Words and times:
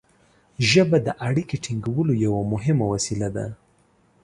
ژبه 0.69 0.97
د 1.07 1.09
اړیکې 1.27 1.57
ټینګولو 1.63 2.13
یوه 2.25 2.41
مهمه 2.53 2.85
وسیله 2.93 3.29
ده. 3.35 3.45